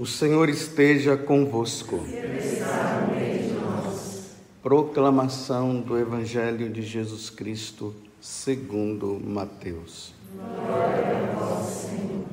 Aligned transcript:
O 0.00 0.06
Senhor 0.06 0.48
esteja 0.48 1.16
convosco. 1.16 1.98
Proclamação 4.62 5.80
do 5.80 5.98
Evangelho 5.98 6.70
de 6.70 6.82
Jesus 6.82 7.28
Cristo, 7.28 7.92
segundo 8.20 9.18
Mateus. 9.18 10.14
Glória 10.36 11.34
a 11.36 11.64
Senhor. 11.64 12.26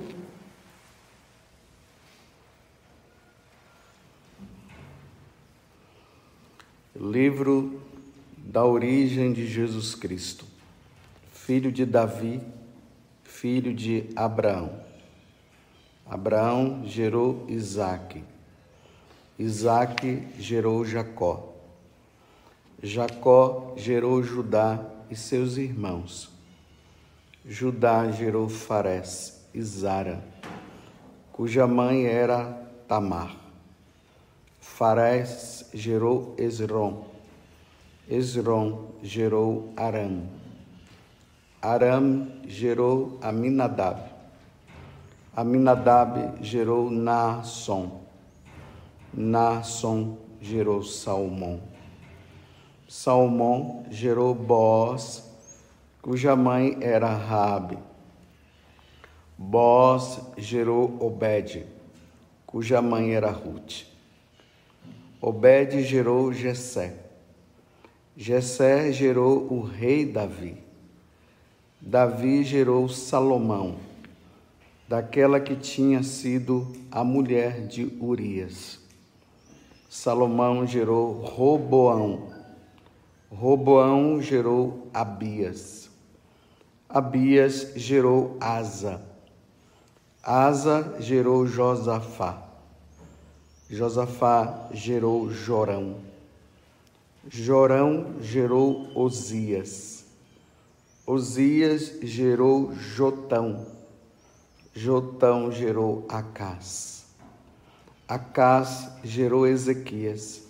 Livro 6.95 7.81
da 8.37 8.63
origem 8.63 9.33
de 9.33 9.47
Jesus 9.47 9.95
Cristo, 9.95 10.45
filho 11.33 11.71
de 11.71 11.83
Davi, 11.83 12.39
filho 13.23 13.73
de 13.73 14.03
Abraão. 14.15 14.85
Abraão 16.05 16.83
gerou 16.85 17.45
Isaque. 17.47 18.23
Isaque 19.39 20.27
gerou 20.37 20.85
Jacó. 20.85 21.53
Jacó 22.81 23.73
gerou 23.75 24.21
Judá 24.21 24.85
e 25.09 25.15
seus 25.15 25.57
irmãos. 25.57 26.29
Judá 27.43 28.11
gerou 28.11 28.47
Fares 28.47 29.45
e 29.53 29.61
Zara, 29.61 30.23
cuja 31.31 31.67
mãe 31.67 32.05
era 32.05 32.53
Tamar. 32.87 33.35
Fares 34.59 35.69
gerou 35.73 36.35
Esrom. 36.37 37.05
Esrom 38.07 38.91
gerou 39.01 39.73
Aram. 39.75 40.23
Aram 41.61 42.31
gerou 42.47 43.17
Aminadab. 43.21 44.14
Aminadab 45.35 46.41
gerou 46.41 46.89
Naasson. 46.89 48.03
Naasson 49.13 50.17
gerou 50.39 50.81
Salmão. 50.81 51.61
Salmão 52.87 53.85
gerou 53.91 54.33
Boaz, 54.33 55.29
cuja 56.01 56.37
mãe 56.37 56.77
era 56.79 57.13
Rabi. 57.13 57.77
Boaz 59.37 60.21
gerou 60.37 60.95
Obed, 61.01 61.65
cuja 62.47 62.81
mãe 62.81 63.13
era 63.13 63.29
Ruth. 63.29 63.83
Obed 65.19 65.83
gerou 65.83 66.31
Jessé. 66.31 66.95
Jessé 68.15 68.89
gerou 68.93 69.51
o 69.51 69.59
rei 69.59 70.05
Davi. 70.05 70.55
Davi 71.81 72.41
gerou 72.45 72.87
Salomão 72.87 73.75
daquela 74.87 75.39
que 75.39 75.55
tinha 75.55 76.03
sido 76.03 76.71
a 76.91 77.03
mulher 77.03 77.65
de 77.67 77.91
Urias. 77.99 78.79
Salomão 79.89 80.67
gerou 80.67 81.13
Roboão. 81.13 82.29
Roboão 83.31 84.21
gerou 84.21 84.87
Abias. 84.93 85.89
Abias 86.87 87.73
gerou 87.75 88.37
Asa. 88.39 89.01
Asa 90.23 90.95
gerou 90.99 91.47
Josafá. 91.47 92.43
Josafá 93.69 94.69
gerou 94.71 95.31
Jorão. 95.31 95.97
Jorão 97.27 98.15
gerou 98.21 98.87
Osias. 98.95 100.05
Osias 101.07 101.99
gerou 102.03 102.73
Jotão. 102.75 103.65
Jotão 104.77 105.53
gerou 105.53 106.05
Acás. 106.09 107.05
Acás 108.05 108.91
gerou 109.05 109.47
Ezequias. 109.47 110.43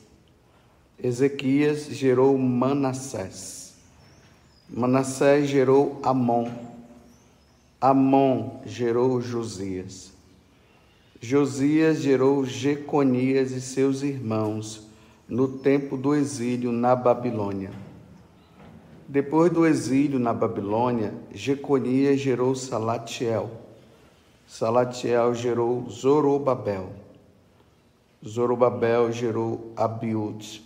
Ezequias 1.02 1.86
gerou 1.92 2.36
Manassés. 2.36 3.76
Manassés 4.68 5.48
gerou 5.48 6.00
Amon. 6.02 6.52
Amon 7.80 8.62
gerou 8.66 9.22
Josias. 9.22 10.12
Josias 11.22 12.00
gerou 12.00 12.44
Jeconias 12.44 13.52
e 13.52 13.62
seus 13.62 14.02
irmãos 14.02 14.88
no 15.30 15.48
tempo 15.48 15.96
do 15.96 16.16
exílio 16.16 16.72
na 16.72 16.96
Babilônia. 16.96 17.72
Depois 19.08 19.52
do 19.52 19.68
exílio 19.68 20.18
na 20.18 20.34
Babilônia, 20.34 21.14
Jeconias 21.32 22.20
gerou 22.20 22.56
Salatiel. 22.56 23.65
Salatiel 24.58 25.36
gerou 25.36 25.90
Zorobabel. 25.90 26.88
Zorobabel 28.26 29.12
gerou 29.12 29.74
Abiúde. 29.76 30.64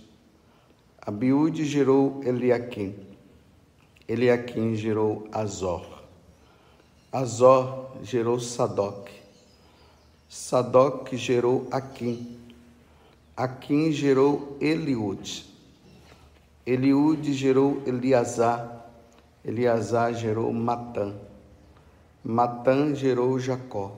Abiúde 1.02 1.66
gerou 1.66 2.22
Eliaquim. 2.24 2.94
Eliaquim 4.08 4.76
gerou 4.76 5.28
Azor. 5.32 6.04
Azor 7.12 7.90
gerou 8.04 8.40
Sadoc. 8.40 9.10
Sadoc 10.30 11.12
gerou 11.16 11.68
Aquim. 11.72 12.38
Aquim 13.36 13.92
gerou 13.92 14.56
Eliúde. 14.62 15.48
Eliúde 16.64 17.34
gerou 17.34 17.82
Eliasar. 17.88 18.86
Eliasar 19.44 20.14
gerou 20.14 20.54
Matã. 20.54 21.16
Matã 22.24 22.94
gerou 22.94 23.40
Jacó. 23.40 23.98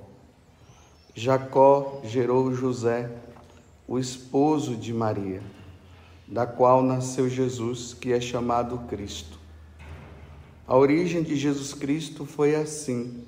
Jacó 1.15 2.01
gerou 2.03 2.53
José, 2.53 3.09
o 3.87 3.97
esposo 3.97 4.75
de 4.75 4.93
Maria, 4.93 5.41
da 6.27 6.45
qual 6.45 6.83
nasceu 6.83 7.27
Jesus, 7.27 7.95
que 7.95 8.13
é 8.13 8.21
chamado 8.21 8.77
Cristo. 8.87 9.39
A 10.67 10.77
origem 10.77 11.23
de 11.23 11.35
Jesus 11.35 11.73
Cristo 11.73 12.23
foi 12.23 12.53
assim. 12.55 13.23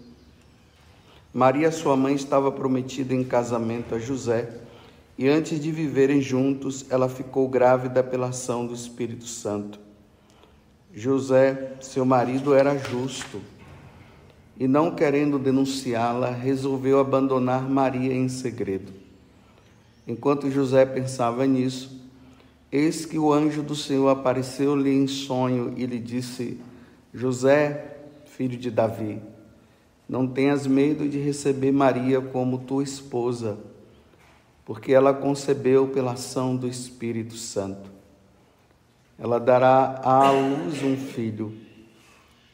Maria, 1.34 1.72
sua 1.72 1.98
mãe, 1.98 2.14
estava 2.14 2.52
prometida 2.52 3.16
em 3.16 3.24
casamento 3.24 3.96
a 3.96 4.00
José, 4.00 4.62
e 5.18 5.28
antes 5.28 5.60
de 5.60 5.72
viverem 5.72 6.22
juntos, 6.22 6.86
ela 6.92 7.10
ficou 7.10 7.50
grávida 7.50 8.04
pela 8.04 8.28
ação 8.28 8.68
do 8.68 8.76
Espírito 8.76 9.26
Santo. 9.26 9.80
José, 10.94 11.78
seu 11.82 12.06
marido, 12.06 12.54
era 12.54 12.78
justo 12.78 13.42
e, 14.60 14.68
não 14.68 14.92
querendo 14.92 15.40
denunciá-la, 15.40 16.30
resolveu 16.30 17.00
abandonar 17.00 17.68
Maria 17.68 18.14
em 18.14 18.30
segredo. 18.30 18.92
Enquanto 20.08 20.52
José 20.52 20.86
pensava 20.86 21.46
nisso, 21.46 22.00
eis 22.72 23.06
que 23.06 23.18
o 23.18 23.32
anjo 23.32 23.64
do 23.64 23.76
Senhor 23.76 24.10
apareceu-lhe 24.10 24.92
em 24.92 25.08
sonho 25.08 25.74
e 25.78 25.86
lhe 25.86 26.00
disse: 26.00 26.60
José, 27.14 27.98
filho 28.26 28.58
de 28.58 28.70
Davi, 28.70 29.20
não 30.08 30.28
tenhas 30.28 30.68
medo 30.68 31.08
de 31.08 31.18
receber 31.18 31.72
Maria 31.72 32.22
como 32.22 32.60
tua 32.60 32.84
esposa, 32.84 33.58
porque 34.66 34.94
ela 34.94 35.14
concebeu 35.14 35.88
pela 35.88 36.14
ação 36.14 36.56
do 36.56 36.68
Espírito 36.68 37.36
Santo. 37.36 37.90
Ela 39.18 39.40
dará 39.40 40.02
à 40.04 40.32
luz 40.32 40.84
um 40.84 40.98
filho 40.98 41.63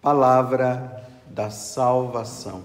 Palavra 0.00 1.04
da 1.26 1.50
salvação. 1.50 2.62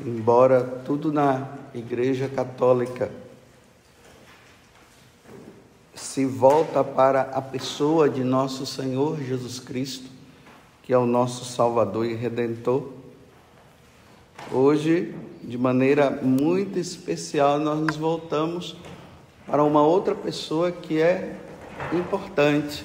Embora 0.00 0.62
tudo 0.84 1.12
na 1.12 1.48
Igreja 1.74 2.28
Católica 2.28 3.10
se 5.94 6.24
volta 6.24 6.84
para 6.84 7.22
a 7.22 7.42
pessoa 7.42 8.08
de 8.08 8.22
nosso 8.22 8.64
Senhor 8.64 9.20
Jesus 9.20 9.58
Cristo, 9.58 10.08
que 10.82 10.92
é 10.92 10.98
o 10.98 11.06
nosso 11.06 11.44
Salvador 11.44 12.06
e 12.06 12.14
Redentor, 12.14 12.97
Hoje, 14.50 15.14
de 15.42 15.58
maneira 15.58 16.10
muito 16.10 16.78
especial, 16.78 17.58
nós 17.58 17.78
nos 17.78 17.96
voltamos 17.96 18.76
para 19.46 19.62
uma 19.62 19.82
outra 19.82 20.14
pessoa 20.14 20.72
que 20.72 21.02
é 21.02 21.36
importante. 21.92 22.82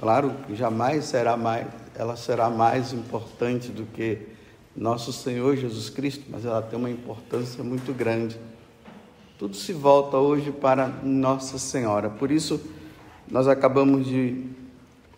Claro 0.00 0.34
jamais 0.50 1.04
será 1.04 1.36
mais, 1.36 1.68
ela 1.94 2.16
será 2.16 2.50
mais 2.50 2.92
importante 2.92 3.68
do 3.68 3.84
que 3.84 4.18
nosso 4.76 5.12
Senhor 5.12 5.56
Jesus 5.56 5.88
Cristo, 5.88 6.24
mas 6.28 6.44
ela 6.44 6.60
tem 6.60 6.76
uma 6.76 6.90
importância 6.90 7.62
muito 7.62 7.92
grande. 7.92 8.36
Tudo 9.38 9.54
se 9.54 9.72
volta 9.72 10.16
hoje 10.16 10.50
para 10.50 10.88
Nossa 10.88 11.56
Senhora. 11.56 12.10
Por 12.10 12.32
isso, 12.32 12.60
nós 13.30 13.46
acabamos 13.46 14.06
de 14.06 14.44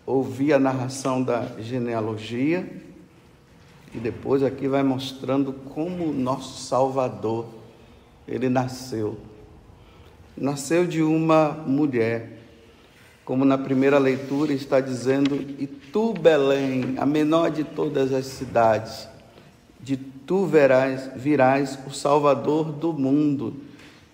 ouvir 0.05 0.53
a 0.53 0.59
narração 0.59 1.23
da 1.23 1.47
genealogia 1.59 2.84
e 3.95 3.99
depois 3.99 4.43
aqui 4.43 4.67
vai 4.67 4.83
mostrando 4.83 5.53
como 5.53 6.11
nosso 6.11 6.61
Salvador 6.61 7.45
ele 8.27 8.49
nasceu. 8.49 9.17
Nasceu 10.35 10.85
de 10.85 11.01
uma 11.01 11.51
mulher, 11.51 12.39
como 13.23 13.45
na 13.45 13.57
primeira 13.57 13.97
leitura 13.97 14.51
está 14.51 14.81
dizendo, 14.81 15.35
e 15.57 15.65
tu, 15.65 16.13
Belém, 16.13 16.95
a 16.97 17.05
menor 17.05 17.51
de 17.51 17.63
todas 17.63 18.11
as 18.11 18.25
cidades, 18.25 19.07
de 19.79 19.95
tu 19.95 20.45
verás, 20.45 21.09
virás 21.15 21.79
o 21.87 21.91
Salvador 21.91 22.73
do 22.73 22.91
mundo. 22.91 23.55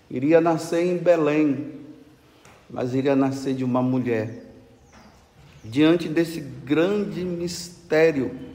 Iria 0.08 0.40
nascer 0.40 0.86
em 0.86 0.96
Belém, 0.96 1.72
mas 2.70 2.94
iria 2.94 3.16
nascer 3.16 3.54
de 3.54 3.64
uma 3.64 3.82
mulher. 3.82 4.46
Diante 5.64 6.08
desse 6.08 6.40
grande 6.40 7.24
mistério, 7.24 8.51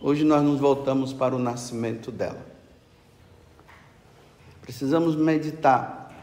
hoje 0.00 0.24
nós 0.24 0.42
nos 0.42 0.60
voltamos 0.60 1.12
para 1.12 1.34
o 1.34 1.38
nascimento 1.38 2.10
dela. 2.10 2.46
Precisamos 4.62 5.16
meditar 5.16 6.14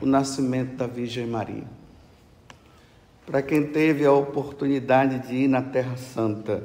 o 0.00 0.06
nascimento 0.06 0.76
da 0.76 0.86
Virgem 0.86 1.26
Maria. 1.26 1.64
Para 3.26 3.42
quem 3.42 3.66
teve 3.66 4.04
a 4.04 4.12
oportunidade 4.12 5.26
de 5.26 5.34
ir 5.34 5.48
na 5.48 5.62
Terra 5.62 5.96
Santa, 5.96 6.62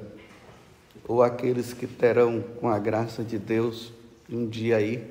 ou 1.08 1.24
aqueles 1.24 1.72
que 1.74 1.88
terão, 1.88 2.44
com 2.60 2.68
a 2.68 2.78
graça 2.78 3.24
de 3.24 3.38
Deus, 3.38 3.94
um 4.30 4.48
dia 4.48 4.78
aí, 4.78 5.08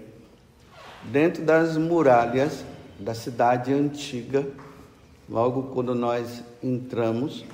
dentro 1.05 1.43
das 1.43 1.77
muralhas 1.77 2.65
da 2.99 3.15
cidade 3.15 3.73
antiga, 3.73 4.47
logo 5.29 5.75
quando 5.75 5.95
nós 5.95 6.43
entramos, 6.63 7.45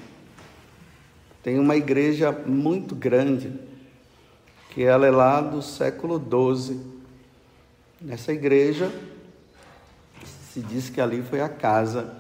tem 1.43 1.59
uma 1.59 1.77
igreja 1.77 2.33
muito 2.33 2.95
grande, 2.95 3.53
que 4.73 4.83
ela 4.83 5.07
é 5.07 5.11
lá 5.11 5.41
do 5.41 5.63
século 5.63 6.19
XII, 6.19 6.93
Nessa 8.05 8.33
igreja, 8.33 8.93
se 10.51 10.59
diz 10.59 10.91
que 10.91 11.01
ali 11.01 11.23
foi 11.23 11.41
a 11.41 11.49
casa 11.49 12.17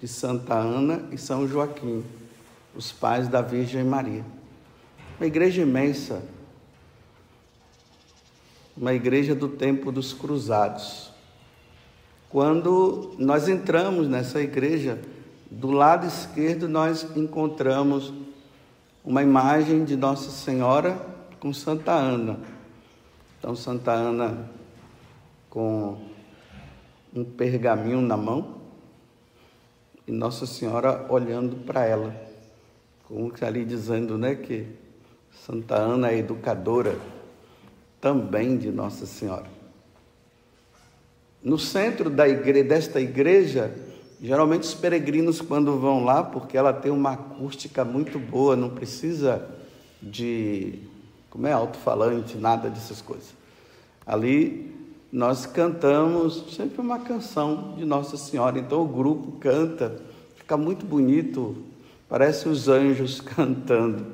de 0.00 0.06
Santa 0.06 0.54
Ana 0.54 1.08
e 1.10 1.18
São 1.18 1.48
Joaquim, 1.48 2.04
os 2.72 2.92
pais 2.92 3.26
da 3.26 3.42
Virgem 3.42 3.82
Maria. 3.82 4.24
Uma 5.18 5.26
igreja 5.26 5.62
imensa, 5.62 6.22
uma 8.76 8.94
igreja 8.94 9.34
do 9.34 9.48
tempo 9.48 9.90
dos 9.90 10.12
cruzados. 10.12 11.10
Quando 12.30 13.16
nós 13.18 13.48
entramos 13.48 14.06
nessa 14.06 14.40
igreja, 14.40 15.00
do 15.50 15.72
lado 15.72 16.06
esquerdo 16.06 16.68
nós 16.68 17.04
encontramos 17.16 18.12
uma 19.04 19.20
imagem 19.20 19.84
de 19.84 19.96
Nossa 19.96 20.30
Senhora 20.30 21.11
com 21.42 21.52
Santa 21.52 21.90
Ana. 21.90 22.38
Então, 23.36 23.56
Santa 23.56 23.90
Ana 23.90 24.48
com 25.50 25.98
um 27.12 27.24
pergaminho 27.24 28.00
na 28.00 28.16
mão 28.16 28.58
e 30.06 30.12
Nossa 30.12 30.46
Senhora 30.46 31.04
olhando 31.08 31.56
para 31.66 31.84
ela, 31.84 32.14
como 33.08 33.32
ali 33.40 33.64
dizendo, 33.64 34.16
né, 34.16 34.36
que 34.36 34.68
Santa 35.32 35.74
Ana 35.74 36.12
é 36.12 36.18
educadora 36.18 36.96
também 38.00 38.56
de 38.56 38.70
Nossa 38.70 39.04
Senhora. 39.04 39.50
No 41.42 41.58
centro 41.58 42.08
da 42.08 42.28
igreja, 42.28 42.68
desta 42.68 43.00
igreja, 43.00 43.76
geralmente 44.20 44.62
os 44.62 44.74
peregrinos 44.74 45.40
quando 45.40 45.76
vão 45.76 46.04
lá, 46.04 46.22
porque 46.22 46.56
ela 46.56 46.72
tem 46.72 46.92
uma 46.92 47.14
acústica 47.14 47.84
muito 47.84 48.16
boa, 48.16 48.54
não 48.54 48.70
precisa 48.70 49.50
de 50.00 50.91
como 51.32 51.46
é 51.46 51.52
alto-falante, 51.52 52.36
nada 52.36 52.68
dessas 52.68 53.00
coisas. 53.00 53.32
Ali 54.04 54.70
nós 55.10 55.46
cantamos 55.46 56.44
sempre 56.54 56.78
uma 56.78 56.98
canção 56.98 57.74
de 57.74 57.86
Nossa 57.86 58.18
Senhora. 58.18 58.58
Então 58.58 58.82
o 58.82 58.86
grupo 58.86 59.32
canta, 59.40 59.98
fica 60.36 60.58
muito 60.58 60.84
bonito, 60.84 61.56
parece 62.06 62.50
os 62.50 62.68
anjos 62.68 63.18
cantando, 63.24 64.04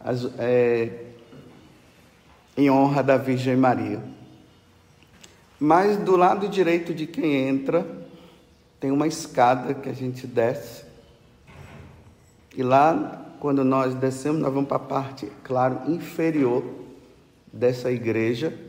as, 0.00 0.24
é, 0.38 1.04
em 2.56 2.68
honra 2.68 3.00
da 3.00 3.16
Virgem 3.16 3.56
Maria. 3.56 4.02
Mas 5.60 5.98
do 5.98 6.16
lado 6.16 6.48
direito 6.48 6.92
de 6.92 7.06
quem 7.06 7.48
entra, 7.48 7.86
tem 8.80 8.90
uma 8.90 9.06
escada 9.06 9.72
que 9.72 9.88
a 9.88 9.92
gente 9.94 10.26
desce. 10.26 10.84
E 12.56 12.62
lá, 12.64 13.27
quando 13.40 13.64
nós 13.64 13.94
descemos, 13.94 14.40
nós 14.40 14.52
vamos 14.52 14.68
para 14.68 14.76
a 14.76 14.80
parte, 14.80 15.30
claro, 15.42 15.90
inferior 15.90 16.64
dessa 17.52 17.90
igreja 17.90 18.68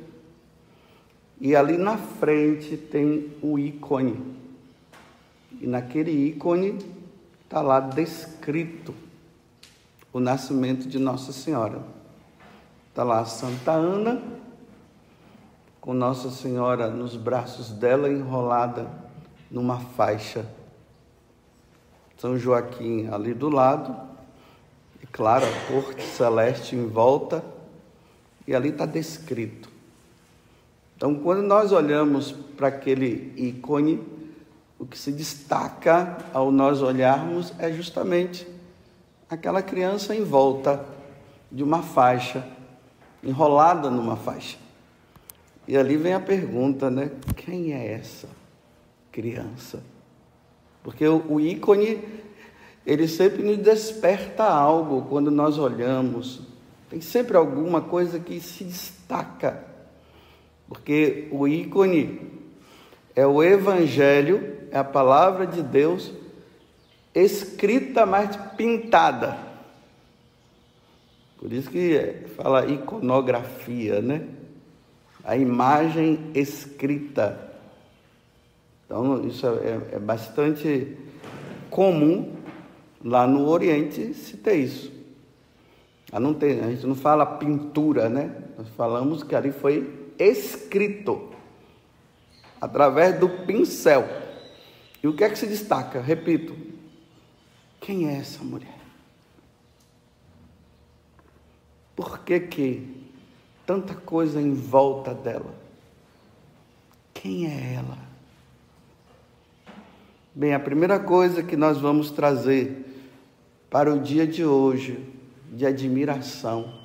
e 1.40 1.56
ali 1.56 1.78
na 1.78 1.98
frente 1.98 2.76
tem 2.76 3.34
o 3.42 3.58
ícone. 3.58 4.38
E 5.62 5.66
naquele 5.66 6.12
ícone 6.12 6.78
está 7.44 7.62
lá 7.62 7.80
descrito 7.80 8.94
o 10.12 10.20
nascimento 10.20 10.88
de 10.88 11.00
Nossa 11.00 11.32
Senhora. 11.32 11.82
Está 12.90 13.04
lá 13.04 13.24
Santa 13.24 13.72
Ana, 13.72 14.22
com 15.80 15.94
Nossa 15.94 16.30
Senhora 16.30 16.90
nos 16.90 17.16
braços 17.16 17.72
dela 17.72 18.10
enrolada 18.10 18.90
numa 19.50 19.80
faixa. 19.80 20.46
São 22.18 22.38
Joaquim 22.38 23.08
ali 23.08 23.34
do 23.34 23.48
lado, 23.48 23.96
e 25.10 25.12
claro, 25.12 25.46
a 25.46 25.72
corte 25.72 26.04
celeste 26.04 26.76
em 26.76 26.88
volta, 26.88 27.44
e 28.48 28.56
ali 28.56 28.70
está 28.70 28.86
descrito 28.86 29.70
então, 31.00 31.16
quando 31.16 31.42
nós 31.42 31.72
olhamos 31.72 32.34
para 32.34 32.68
aquele 32.68 33.32
ícone, 33.38 34.06
o 34.78 34.86
que 34.86 34.98
se 34.98 35.14
destaca 35.14 36.18
ao 36.34 36.52
nós 36.52 36.82
olharmos 36.82 37.54
é 37.58 37.72
justamente 37.72 38.46
aquela 39.30 39.62
criança 39.62 40.14
em 40.14 40.26
volta 40.26 40.86
de 41.50 41.64
uma 41.64 41.82
faixa, 41.82 42.46
enrolada 43.24 43.90
numa 43.90 44.18
faixa. 44.18 44.58
E 45.66 45.78
ali 45.78 45.96
vem 45.96 46.14
a 46.14 46.20
pergunta, 46.20 46.90
né? 46.90 47.12
Quem 47.34 47.72
é 47.72 47.94
essa 47.94 48.28
criança? 49.10 49.82
Porque 50.84 51.08
o 51.08 51.40
ícone, 51.40 52.04
ele 52.92 53.08
sempre 53.08 53.44
nos 53.44 53.58
desperta 53.58 54.44
algo 54.44 55.04
quando 55.10 55.30
nós 55.30 55.58
olhamos. 55.58 56.42
Tem 56.90 57.02
sempre 57.02 57.38
alguma 57.38 57.82
coisa 57.82 58.20
que 58.20 58.40
se 58.40 58.64
destaca 58.64 59.70
porque 60.70 61.28
o 61.32 61.48
ícone 61.48 62.22
é 63.16 63.26
o 63.26 63.44
Evangelho, 63.44 64.58
é 64.70 64.78
a 64.78 64.84
palavra 64.84 65.48
de 65.48 65.64
Deus 65.64 66.14
escrita, 67.14 68.06
mas 68.06 68.38
pintada. 68.56 69.36
Por 71.40 71.52
isso 71.52 71.72
que 71.72 72.24
fala 72.38 72.68
iconografia, 72.68 74.00
né? 74.00 74.28
A 75.24 75.36
imagem 75.36 76.30
escrita. 76.36 77.50
Então, 78.86 79.26
isso 79.26 79.48
é, 79.48 79.96
é 79.96 80.00
bastante 80.00 80.96
comum 81.72 82.36
lá 83.04 83.26
no 83.26 83.48
Oriente 83.48 84.14
se 84.14 84.38
ter 84.38 84.56
isso. 84.56 84.92
Não 86.12 86.34
tem, 86.34 86.60
a 86.62 86.70
gente 86.72 86.88
não 86.88 86.96
fala 86.96 87.26
pintura, 87.26 88.10
né? 88.10 88.36
Nós 88.58 88.68
falamos 88.70 89.22
que 89.22 89.36
ali 89.36 89.52
foi 89.52 90.12
escrito 90.18 91.30
através 92.60 93.20
do 93.20 93.30
pincel. 93.30 94.08
E 95.02 95.08
o 95.08 95.14
que 95.14 95.24
é 95.24 95.30
que 95.30 95.38
se 95.38 95.46
destaca? 95.46 96.02
Repito, 96.02 96.56
quem 97.80 98.10
é 98.10 98.18
essa 98.18 98.44
mulher? 98.44 98.78
Por 101.96 102.20
que 102.20 102.40
que 102.40 103.08
tanta 103.66 103.94
coisa 103.94 104.42
em 104.42 104.54
volta 104.54 105.14
dela? 105.14 105.54
Quem 107.14 107.46
é 107.46 107.76
ela? 107.76 107.98
Bem, 110.34 110.54
a 110.54 110.60
primeira 110.60 111.00
coisa 111.00 111.44
que 111.44 111.56
nós 111.56 111.78
vamos 111.78 112.12
trazer 112.12 112.89
para 113.70 113.94
o 113.94 114.00
dia 114.00 114.26
de 114.26 114.44
hoje, 114.44 115.14
de 115.52 115.66
admiração, 115.66 116.80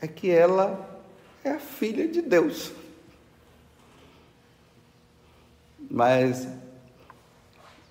é 0.00 0.06
que 0.06 0.30
ela 0.30 1.02
é 1.44 1.50
a 1.50 1.58
filha 1.58 2.06
de 2.06 2.22
Deus. 2.22 2.72
mas 5.90 6.48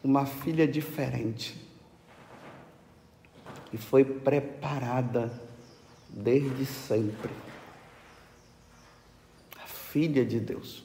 uma 0.04 0.26
filha 0.26 0.68
diferente. 0.68 1.56
E 3.74 3.78
foi 3.78 4.04
preparada 4.04 5.32
desde 6.10 6.66
sempre. 6.66 7.32
A 9.58 9.68
filha 9.68 10.24
de 10.26 10.40
Deus. 10.40 10.84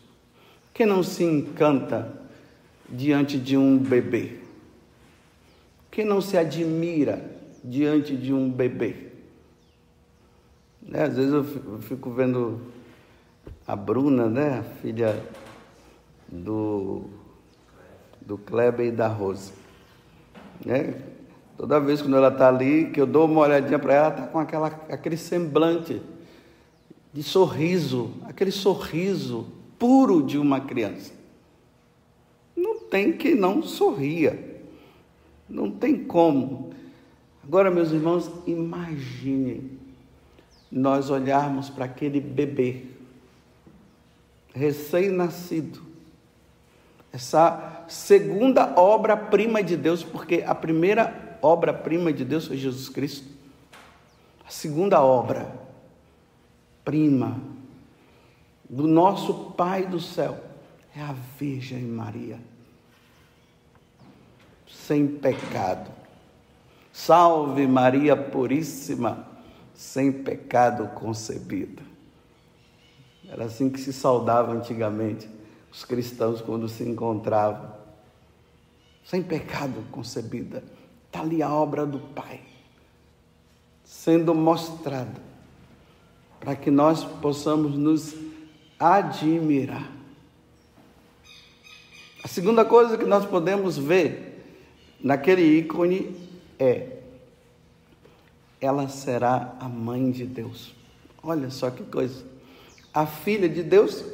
Que 0.72 0.86
não 0.86 1.02
se 1.02 1.22
encanta 1.22 2.20
diante 2.88 3.38
de 3.38 3.56
um 3.56 3.78
bebê? 3.78 4.38
Que 5.90 6.04
não 6.04 6.20
se 6.20 6.36
admira 6.36 7.24
diante 7.62 8.16
de 8.16 8.32
um 8.32 8.50
bebê? 8.50 9.10
Né? 10.82 11.04
Às 11.04 11.16
vezes 11.16 11.32
eu 11.32 11.44
fico 11.80 12.10
vendo 12.10 12.60
a 13.66 13.76
Bruna, 13.76 14.28
né? 14.28 14.58
a 14.58 14.62
filha 14.80 15.22
do, 16.28 17.04
do 18.20 18.38
Kleber 18.38 18.86
e 18.86 18.92
da 18.92 19.08
Rose. 19.08 19.52
Né? 20.64 20.94
Toda 21.56 21.78
vez 21.78 22.00
que 22.00 22.12
ela 22.12 22.28
está 22.28 22.48
ali, 22.48 22.90
que 22.90 23.00
eu 23.00 23.06
dou 23.06 23.26
uma 23.26 23.42
olhadinha 23.42 23.78
para 23.78 23.94
ela, 23.94 24.08
está 24.08 24.26
com 24.26 24.38
aquela, 24.38 24.68
aquele 24.88 25.16
semblante 25.16 26.00
de 27.12 27.22
sorriso, 27.22 28.12
aquele 28.24 28.50
sorriso 28.50 29.46
puro 29.78 30.22
de 30.22 30.38
uma 30.38 30.60
criança. 30.60 31.12
Não 32.56 32.80
tem 32.80 33.12
que 33.12 33.34
não 33.34 33.62
sorria. 33.62 34.49
Não 35.50 35.70
tem 35.70 36.04
como. 36.04 36.70
Agora, 37.44 37.70
meus 37.70 37.90
irmãos, 37.90 38.30
imaginem 38.46 39.78
nós 40.70 41.10
olharmos 41.10 41.68
para 41.68 41.84
aquele 41.84 42.20
bebê 42.20 42.84
recém-nascido, 44.54 45.82
essa 47.12 47.84
segunda 47.88 48.78
obra-prima 48.78 49.60
de 49.62 49.76
Deus, 49.76 50.04
porque 50.04 50.44
a 50.46 50.54
primeira 50.54 51.38
obra-prima 51.42 52.12
de 52.12 52.24
Deus 52.24 52.46
foi 52.46 52.56
Jesus 52.56 52.88
Cristo, 52.88 53.28
a 54.46 54.50
segunda 54.50 55.02
obra-prima 55.02 55.60
do 58.68 58.86
nosso 58.86 59.50
Pai 59.52 59.86
do 59.86 59.98
céu 59.98 60.38
é 60.94 61.00
a 61.00 61.12
Virgem 61.38 61.82
Maria, 61.82 62.38
sem 64.90 65.06
pecado. 65.06 65.88
Salve 66.92 67.64
Maria 67.64 68.16
Puríssima 68.16 69.24
sem 69.72 70.10
pecado 70.10 70.88
concebida. 70.96 71.80
Era 73.28 73.44
assim 73.44 73.70
que 73.70 73.78
se 73.78 73.92
saudava 73.92 74.52
antigamente 74.52 75.28
os 75.70 75.84
cristãos 75.84 76.40
quando 76.40 76.68
se 76.68 76.82
encontravam. 76.82 77.72
Sem 79.04 79.22
pecado 79.22 79.80
concebida. 79.92 80.64
Está 81.06 81.20
ali 81.20 81.40
a 81.40 81.54
obra 81.54 81.86
do 81.86 82.00
Pai, 82.00 82.40
sendo 83.84 84.34
mostrada, 84.34 85.22
para 86.40 86.56
que 86.56 86.68
nós 86.68 87.04
possamos 87.04 87.78
nos 87.78 88.16
admirar. 88.76 89.88
A 92.24 92.26
segunda 92.26 92.64
coisa 92.64 92.98
que 92.98 93.04
nós 93.04 93.24
podemos 93.24 93.78
ver 93.78 94.29
naquele 95.02 95.42
ícone 95.58 96.14
é 96.58 96.98
ela 98.60 98.88
será 98.88 99.56
a 99.58 99.68
mãe 99.68 100.10
de 100.10 100.26
Deus. 100.26 100.74
Olha 101.22 101.50
só 101.50 101.70
que 101.70 101.82
coisa. 101.84 102.22
A 102.92 103.06
filha 103.06 103.48
de 103.48 103.62
Deus, 103.62 104.04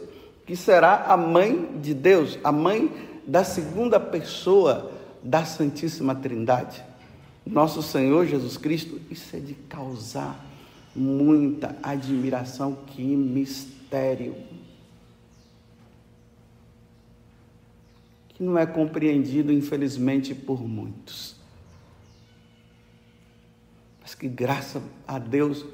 que 0.46 0.54
será 0.54 1.06
a 1.06 1.16
mãe 1.16 1.78
de 1.82 1.92
Deus, 1.92 2.38
a 2.44 2.52
mãe 2.52 2.90
da 3.26 3.42
segunda 3.42 3.98
pessoa 3.98 4.92
da 5.22 5.44
Santíssima 5.44 6.14
Trindade. 6.14 6.84
Nosso 7.44 7.82
Senhor 7.82 8.26
Jesus 8.26 8.56
Cristo, 8.56 9.00
isso 9.10 9.34
é 9.34 9.40
de 9.40 9.54
causar 9.54 10.44
muita 10.94 11.76
admiração, 11.82 12.78
que 12.86 13.02
mistério. 13.02 14.34
Que 18.36 18.42
não 18.42 18.58
é 18.58 18.66
compreendido, 18.66 19.50
infelizmente, 19.50 20.34
por 20.34 20.62
muitos. 20.62 21.36
Mas 24.02 24.14
que 24.14 24.28
graça 24.28 24.82
a 25.08 25.18
Deus, 25.18 25.64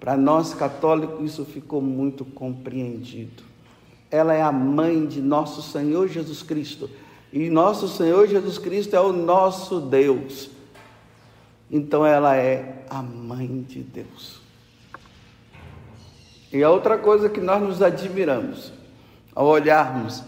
para 0.00 0.16
nós 0.16 0.52
católicos, 0.52 1.32
isso 1.32 1.44
ficou 1.44 1.80
muito 1.80 2.24
compreendido. 2.24 3.44
Ela 4.10 4.34
é 4.34 4.42
a 4.42 4.50
mãe 4.50 5.06
de 5.06 5.20
nosso 5.20 5.62
Senhor 5.62 6.08
Jesus 6.08 6.42
Cristo. 6.42 6.90
E 7.32 7.48
nosso 7.48 7.86
Senhor 7.86 8.26
Jesus 8.26 8.58
Cristo 8.58 8.96
é 8.96 9.00
o 9.00 9.12
nosso 9.12 9.80
Deus. 9.80 10.50
Então 11.70 12.04
ela 12.04 12.34
é 12.34 12.84
a 12.90 13.00
mãe 13.00 13.62
de 13.62 13.80
Deus. 13.80 14.40
E 16.52 16.64
a 16.64 16.70
outra 16.70 16.98
coisa 16.98 17.28
que 17.28 17.40
nós 17.40 17.62
nos 17.62 17.80
admiramos 17.80 18.72
ao 19.34 19.46
olharmos 19.46 20.24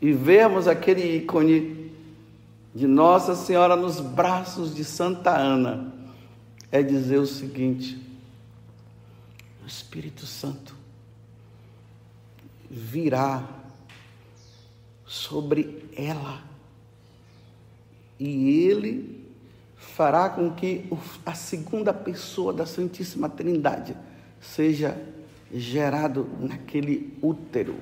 e 0.00 0.12
vermos 0.12 0.68
aquele 0.68 1.16
ícone 1.16 1.92
de 2.74 2.86
Nossa 2.86 3.34
Senhora 3.34 3.74
nos 3.74 4.00
braços 4.00 4.74
de 4.74 4.84
Santa 4.84 5.36
Ana, 5.36 5.92
é 6.70 6.82
dizer 6.82 7.18
o 7.18 7.26
seguinte: 7.26 7.98
o 9.64 9.66
Espírito 9.66 10.26
Santo 10.26 10.74
virá 12.70 13.42
sobre 15.06 15.88
ela 15.96 16.42
e 18.18 18.66
ele 18.68 19.24
fará 19.76 20.28
com 20.28 20.50
que 20.50 20.84
a 21.24 21.34
segunda 21.34 21.92
pessoa 21.92 22.52
da 22.52 22.66
Santíssima 22.66 23.28
Trindade 23.28 23.96
seja 24.40 25.00
gerado 25.52 26.28
naquele 26.40 27.16
útero. 27.22 27.76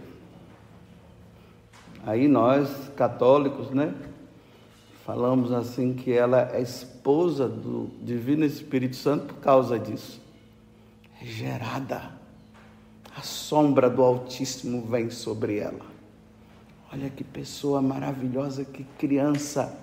Aí 2.07 2.29
nós, 2.29 2.69
católicos, 2.97 3.71
né, 3.71 3.95
Falamos 5.05 5.53
assim 5.53 5.93
que 5.93 6.11
ela 6.11 6.51
é 6.55 6.63
esposa 6.63 7.47
do 7.47 7.91
Divino 8.01 8.43
Espírito 8.43 8.97
Santo 8.97 9.35
por 9.35 9.41
causa 9.41 9.79
disso. 9.79 10.19
É 11.21 11.27
gerada. 11.27 12.11
A 13.15 13.21
sombra 13.21 13.91
do 13.91 14.03
Altíssimo 14.03 14.87
vem 14.87 15.11
sobre 15.11 15.59
ela. 15.59 15.85
Olha 16.91 17.11
que 17.11 17.23
pessoa 17.23 17.83
maravilhosa, 17.83 18.65
que 18.65 18.85
criança. 18.99 19.77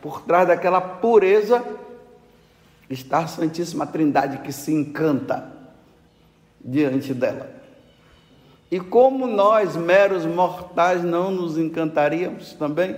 Por 0.00 0.22
trás 0.22 0.46
daquela 0.46 0.80
pureza 0.80 1.64
está 2.88 3.18
a 3.18 3.26
Santíssima 3.26 3.84
Trindade 3.84 4.38
que 4.38 4.52
se 4.52 4.72
encanta 4.72 5.52
diante 6.64 7.12
dela. 7.12 7.55
E 8.70 8.80
como 8.80 9.26
nós, 9.26 9.76
meros 9.76 10.24
mortais, 10.24 11.04
não 11.04 11.30
nos 11.30 11.56
encantaríamos 11.56 12.52
também? 12.54 12.96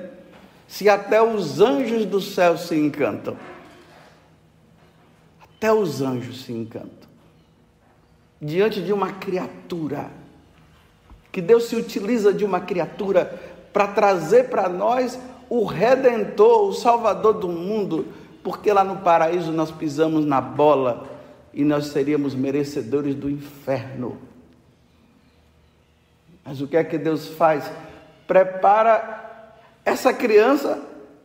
Se 0.67 0.89
até 0.89 1.23
os 1.23 1.61
anjos 1.61 2.05
do 2.05 2.21
céu 2.21 2.57
se 2.57 2.75
encantam. 2.75 3.37
Até 5.43 5.73
os 5.73 6.01
anjos 6.01 6.45
se 6.45 6.53
encantam. 6.53 7.09
Diante 8.41 8.81
de 8.81 8.93
uma 8.93 9.13
criatura, 9.13 10.11
que 11.31 11.41
Deus 11.41 11.65
se 11.65 11.77
utiliza 11.77 12.33
de 12.33 12.45
uma 12.45 12.61
criatura 12.61 13.25
para 13.73 13.89
trazer 13.89 14.49
para 14.49 14.69
nós 14.69 15.19
o 15.51 15.65
Redentor, 15.65 16.69
o 16.69 16.73
Salvador 16.73 17.35
do 17.35 17.49
mundo, 17.49 18.07
porque 18.43 18.73
lá 18.73 18.85
no 18.85 18.99
paraíso 18.99 19.53
nós 19.53 19.71
pisamos 19.71 20.25
na 20.25 20.41
bola 20.41 21.07
e 21.53 21.65
nós 21.65 21.87
seríamos 21.87 22.35
merecedores 22.35 23.15
do 23.15 23.29
inferno. 23.29 24.28
Mas 26.49 26.63
o 26.63 26.67
que 26.67 26.79
é 26.79 26.83
que 26.83 26.97
Deus 26.97 27.29
faz? 27.29 27.71
Prepara 28.27 29.53
essa 29.85 30.15
criança 30.15 30.83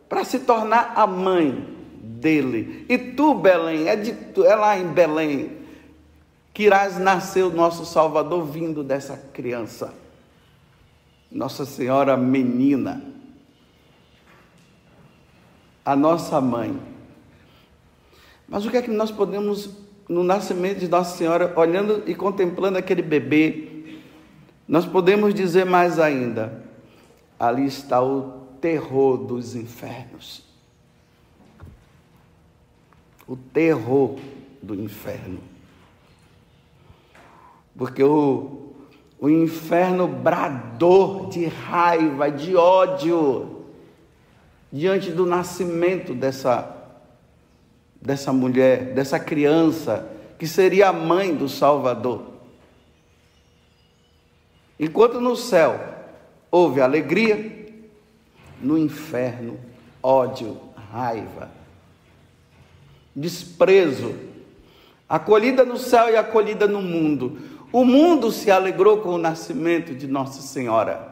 para 0.10 0.25
se 0.25 0.39
tornar 0.39 0.92
a 0.98 1.08
mãe 1.08 1.65
dele. 2.01 2.86
E 2.89 2.98
tu, 2.98 3.34
Belém, 3.34 3.88
é, 3.88 3.96
de, 3.96 4.13
é 4.46 4.53
lá 4.53 4.77
em 4.77 4.88
Belém 4.88 5.60
que 6.53 6.63
irás 6.63 6.98
nascer 7.00 7.42
o 7.42 7.50
nosso 7.50 7.86
Salvador 7.86 8.46
vindo 8.46 8.84
dessa 8.84 9.15
criança. 9.15 9.94
Nossa 11.32 11.65
Senhora 11.65 12.18
menina, 12.18 13.01
a 15.86 15.96
nossa 15.96 16.42
mãe. 16.42 16.77
Mas 18.46 18.65
o 18.65 18.70
que 18.70 18.75
é 18.75 18.82
que 18.82 18.92
nós 18.92 19.10
podemos, 19.10 19.70
no 20.10 20.22
nascimento 20.22 20.80
de 20.80 20.89
Nossa 20.89 21.15
Senhora, 21.15 21.53
olhando 21.56 22.03
e 22.06 22.13
contemplando 22.13 22.77
aquele 22.77 23.01
bebê, 23.01 23.73
nós 24.67 24.86
podemos 24.86 25.34
dizer 25.34 25.65
mais 25.65 26.00
ainda: 26.00 26.63
ali 27.39 27.65
está 27.65 28.01
o 28.01 28.48
terror 28.62 29.17
dos 29.17 29.55
infernos. 29.55 30.43
O 33.27 33.36
terror 33.36 34.17
do 34.62 34.75
inferno. 34.75 35.39
Porque 37.75 38.03
o, 38.03 38.74
O 39.24 39.29
inferno 39.29 40.05
bradou 40.05 41.29
de 41.29 41.46
raiva, 41.46 42.29
de 42.29 42.58
ódio, 42.58 43.63
diante 44.70 45.12
do 45.12 45.25
nascimento 45.25 46.13
dessa, 46.13 46.75
dessa 48.01 48.34
mulher, 48.34 48.93
dessa 48.93 49.17
criança, 49.17 50.12
que 50.38 50.46
seria 50.46 50.89
a 50.89 50.93
mãe 50.93 51.34
do 51.34 51.48
Salvador. 51.48 52.33
Enquanto 54.80 55.22
no 55.22 55.36
céu 55.36 55.80
houve 56.50 56.82
alegria, 56.82 57.63
no 58.62 58.77
inferno, 58.77 59.60
ódio, 60.01 60.60
raiva, 60.92 61.50
desprezo, 63.15 64.15
acolhida 65.08 65.63
no 65.65 65.77
céu 65.77 66.10
e 66.10 66.15
acolhida 66.15 66.68
no 66.68 66.82
mundo. 66.82 67.39
O 67.72 67.84
mundo 67.84 68.32
se 68.32 68.51
alegrou 68.51 69.00
com 69.00 69.10
o 69.10 69.18
nascimento 69.18 69.94
de 69.96 70.08
Nossa 70.08 70.42
Senhora. 70.42 71.12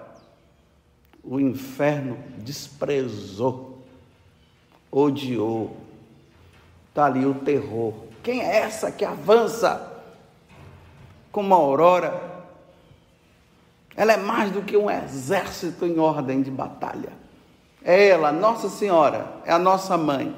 O 1.24 1.40
inferno 1.40 2.18
desprezou, 2.38 3.84
odiou. 4.92 5.78
Está 6.90 7.06
ali 7.06 7.26
o 7.26 7.34
terror. 7.34 7.94
Quem 8.22 8.42
é 8.42 8.58
essa 8.58 8.92
que 8.92 9.06
avança 9.06 10.04
como 11.32 11.48
uma 11.48 11.56
aurora? 11.56 12.31
Ela 14.02 14.14
é 14.14 14.18
mais 14.18 14.50
do 14.50 14.64
que 14.64 14.76
um 14.76 14.90
exército 14.90 15.86
em 15.86 16.00
ordem 16.00 16.42
de 16.42 16.50
batalha. 16.50 17.10
É 17.84 18.08
ela, 18.08 18.32
Nossa 18.32 18.68
Senhora, 18.68 19.28
é 19.46 19.54
a 19.54 19.60
nossa 19.60 19.96
mãe. 19.96 20.36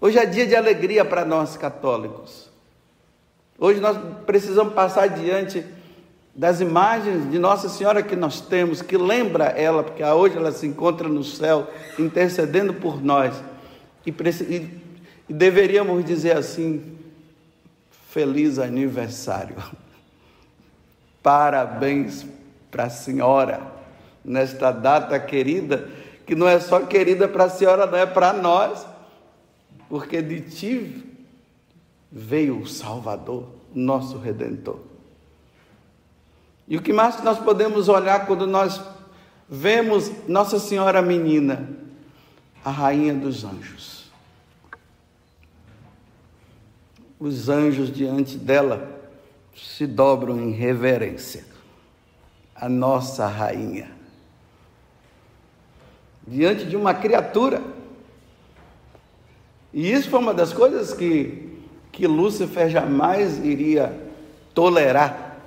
Hoje 0.00 0.16
é 0.16 0.24
dia 0.24 0.46
de 0.46 0.56
alegria 0.56 1.04
para 1.04 1.22
nós 1.22 1.58
católicos. 1.58 2.48
Hoje 3.58 3.78
nós 3.78 3.98
precisamos 4.24 4.72
passar 4.72 5.10
diante 5.10 5.62
das 6.34 6.62
imagens 6.62 7.30
de 7.30 7.38
Nossa 7.38 7.68
Senhora 7.68 8.02
que 8.02 8.16
nós 8.16 8.40
temos, 8.40 8.80
que 8.80 8.96
lembra 8.96 9.44
ela, 9.44 9.82
porque 9.82 10.02
hoje 10.02 10.38
ela 10.38 10.50
se 10.50 10.66
encontra 10.66 11.10
no 11.10 11.22
céu, 11.22 11.68
intercedendo 11.98 12.72
por 12.72 13.04
nós. 13.04 13.34
E, 14.06 14.08
e, 14.08 14.80
deveríamos 15.28 16.02
dizer 16.06 16.38
assim: 16.38 16.96
feliz 18.08 18.58
aniversário. 18.58 19.56
Parabéns 21.22 22.26
para 22.70 22.84
a 22.84 22.90
senhora 22.90 23.60
nesta 24.24 24.70
data 24.70 25.18
querida, 25.18 25.88
que 26.26 26.34
não 26.34 26.48
é 26.48 26.60
só 26.60 26.80
querida 26.80 27.26
para 27.26 27.44
a 27.44 27.50
senhora, 27.50 27.86
não 27.86 27.98
é 27.98 28.06
para 28.06 28.32
nós, 28.32 28.86
porque 29.88 30.22
de 30.22 30.40
ti 30.40 31.04
veio 32.10 32.60
o 32.60 32.66
Salvador, 32.66 33.48
nosso 33.74 34.18
Redentor. 34.18 34.78
E 36.68 36.76
o 36.76 36.82
que 36.82 36.92
mais 36.92 37.16
que 37.16 37.22
nós 37.22 37.38
podemos 37.38 37.88
olhar 37.88 38.26
quando 38.26 38.46
nós 38.46 38.80
vemos 39.48 40.10
Nossa 40.28 40.60
Senhora 40.60 41.02
Menina, 41.02 41.68
a 42.64 42.70
Rainha 42.70 43.14
dos 43.14 43.44
Anjos? 43.44 44.08
Os 47.18 47.48
anjos 47.48 47.92
diante 47.92 48.38
dela 48.38 48.99
se 49.54 49.86
dobram 49.86 50.40
em 50.40 50.52
reverência 50.52 51.44
a 52.54 52.68
nossa 52.68 53.26
rainha. 53.26 53.90
Diante 56.26 56.66
de 56.66 56.76
uma 56.76 56.92
criatura. 56.92 57.62
E 59.72 59.90
isso 59.90 60.10
foi 60.10 60.18
uma 60.18 60.34
das 60.34 60.52
coisas 60.52 60.92
que, 60.92 61.58
que 61.90 62.06
Lúcifer 62.06 62.68
jamais 62.68 63.42
iria 63.44 63.98
tolerar. 64.52 65.38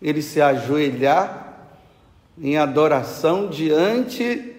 Ele 0.00 0.22
se 0.22 0.40
ajoelhar 0.40 1.68
em 2.38 2.56
adoração 2.56 3.48
diante 3.48 4.54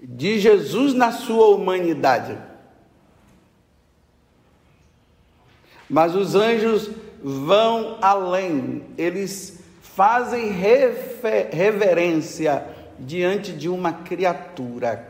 de 0.00 0.38
Jesus 0.38 0.94
na 0.94 1.12
sua 1.12 1.48
humanidade. 1.48 2.38
Mas 5.88 6.14
os 6.14 6.34
anjos 6.34 6.90
vão 7.22 7.98
além, 8.02 8.84
eles 8.98 9.60
fazem 9.80 10.50
reverência 11.50 12.66
diante 12.98 13.52
de 13.52 13.68
uma 13.68 13.92
criatura 13.92 15.08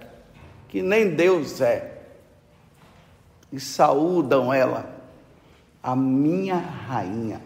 que 0.68 0.82
nem 0.82 1.14
Deus 1.14 1.60
é. 1.60 2.02
E 3.52 3.60
saúdam 3.60 4.52
ela, 4.52 4.92
a 5.82 5.94
minha 5.94 6.56
rainha. 6.56 7.40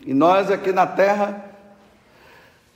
E 0.00 0.14
nós 0.14 0.50
aqui 0.50 0.72
na 0.72 0.86
terra, 0.86 1.44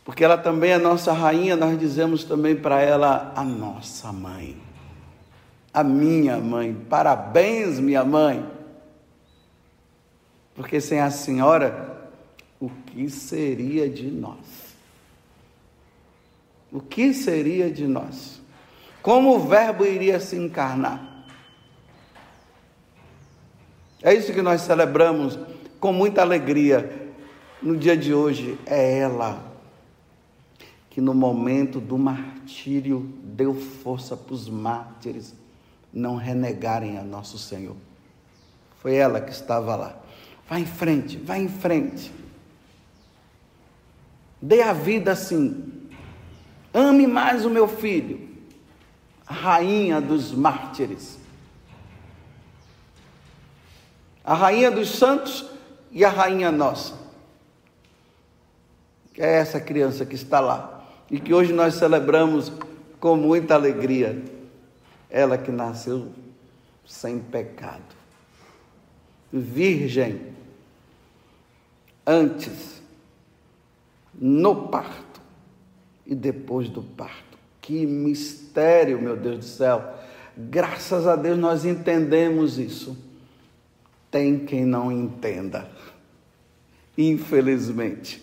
porque 0.04 0.24
ela 0.24 0.36
também 0.36 0.72
é 0.72 0.78
nossa 0.78 1.12
rainha, 1.12 1.56
nós 1.56 1.78
dizemos 1.78 2.24
também 2.24 2.56
para 2.56 2.80
ela 2.82 3.32
a 3.36 3.44
nossa 3.44 4.12
mãe 4.12 4.65
a 5.76 5.84
minha 5.84 6.38
mãe. 6.38 6.74
Parabéns, 6.88 7.78
minha 7.78 8.02
mãe. 8.02 8.50
Porque 10.54 10.80
sem 10.80 11.00
a 11.00 11.10
senhora, 11.10 12.10
o 12.58 12.70
que 12.70 13.10
seria 13.10 13.86
de 13.86 14.10
nós? 14.10 14.74
O 16.72 16.80
que 16.80 17.12
seria 17.12 17.70
de 17.70 17.86
nós? 17.86 18.40
Como 19.02 19.36
o 19.36 19.38
Verbo 19.38 19.84
iria 19.84 20.18
se 20.18 20.34
encarnar? 20.36 21.26
É 24.02 24.14
isso 24.14 24.32
que 24.32 24.40
nós 24.40 24.62
celebramos 24.62 25.38
com 25.78 25.92
muita 25.92 26.22
alegria 26.22 27.12
no 27.60 27.76
dia 27.76 27.98
de 27.98 28.14
hoje. 28.14 28.58
É 28.64 29.00
ela 29.00 29.52
que 30.88 31.02
no 31.02 31.12
momento 31.12 31.80
do 31.80 31.98
martírio 31.98 33.12
deu 33.22 33.54
força 33.54 34.16
para 34.16 34.32
os 34.32 34.48
mártires 34.48 35.34
não 35.96 36.16
renegarem 36.16 36.98
a 36.98 37.02
nosso 37.02 37.38
Senhor. 37.38 37.74
Foi 38.82 38.94
ela 38.94 39.18
que 39.18 39.32
estava 39.32 39.74
lá. 39.74 39.96
Vá 40.46 40.60
em 40.60 40.66
frente, 40.66 41.16
vá 41.16 41.38
em 41.38 41.48
frente. 41.48 42.12
Dê 44.40 44.60
a 44.60 44.74
vida 44.74 45.12
assim. 45.12 45.88
Ame 46.74 47.06
mais 47.06 47.46
o 47.46 47.50
meu 47.50 47.66
filho, 47.66 48.28
a 49.26 49.32
rainha 49.32 49.98
dos 49.98 50.32
mártires. 50.32 51.18
A 54.22 54.34
rainha 54.34 54.70
dos 54.70 54.90
santos 54.90 55.46
e 55.90 56.04
a 56.04 56.10
rainha 56.10 56.52
nossa. 56.52 56.92
É 59.16 59.38
essa 59.38 59.58
criança 59.58 60.04
que 60.04 60.14
está 60.14 60.40
lá 60.40 60.84
e 61.10 61.18
que 61.18 61.32
hoje 61.32 61.54
nós 61.54 61.76
celebramos 61.76 62.52
com 63.00 63.16
muita 63.16 63.54
alegria 63.54 64.35
ela 65.16 65.38
que 65.38 65.50
nasceu 65.50 66.12
sem 66.84 67.18
pecado, 67.18 67.96
virgem, 69.32 70.20
antes, 72.06 72.82
no 74.14 74.68
parto 74.68 75.22
e 76.04 76.14
depois 76.14 76.68
do 76.68 76.82
parto. 76.82 77.38
Que 77.62 77.86
mistério, 77.86 79.00
meu 79.00 79.16
Deus 79.16 79.38
do 79.38 79.44
céu! 79.44 79.82
Graças 80.36 81.06
a 81.06 81.16
Deus 81.16 81.38
nós 81.38 81.64
entendemos 81.64 82.58
isso. 82.58 82.94
Tem 84.10 84.40
quem 84.40 84.66
não 84.66 84.92
entenda, 84.92 85.66
infelizmente. 86.96 88.22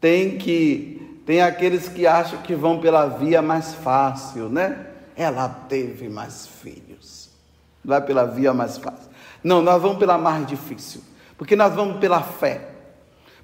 Tem 0.00 0.38
que 0.38 1.20
tem 1.26 1.42
aqueles 1.42 1.88
que 1.88 2.06
acham 2.06 2.42
que 2.42 2.54
vão 2.54 2.80
pela 2.80 3.08
via 3.08 3.42
mais 3.42 3.74
fácil, 3.74 4.48
né? 4.48 4.91
Ela 5.16 5.48
teve 5.48 6.08
mais 6.08 6.46
filhos. 6.46 7.30
Vai 7.84 8.04
pela 8.04 8.24
via 8.24 8.54
mais 8.54 8.78
fácil. 8.78 9.10
Não, 9.42 9.60
nós 9.60 9.80
vamos 9.80 9.98
pela 9.98 10.16
mais 10.16 10.46
difícil. 10.46 11.02
Porque 11.36 11.56
nós 11.56 11.74
vamos 11.74 11.98
pela 11.98 12.22
fé. 12.22 12.70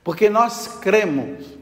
Porque 0.05 0.31
nós 0.31 0.79
cremos 0.81 1.59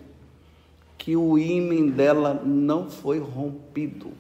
que 0.99 1.17
o 1.17 1.39
ímã 1.39 1.91
dela 1.91 2.35
não 2.45 2.91
foi 2.91 3.19
rompido. 3.19 4.13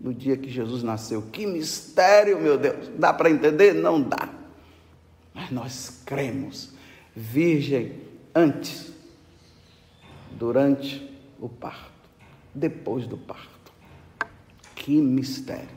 No 0.00 0.14
dia 0.14 0.36
que 0.36 0.48
Jesus 0.48 0.82
nasceu. 0.82 1.22
Que 1.30 1.46
mistério, 1.46 2.40
meu 2.40 2.56
Deus. 2.56 2.88
Dá 2.96 3.12
para 3.12 3.30
entender? 3.30 3.74
Não 3.74 4.00
dá. 4.00 4.28
Mas 5.34 5.50
nós 5.50 6.02
cremos. 6.06 6.72
Virgem 7.14 8.00
antes, 8.34 8.92
durante 10.32 11.10
o 11.38 11.48
parto, 11.48 11.90
depois 12.54 13.06
do 13.06 13.18
parto. 13.18 13.59
Que 14.80 14.92
mistério. 14.92 15.68